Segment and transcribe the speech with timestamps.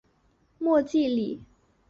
[0.57, 1.41] 莫济里。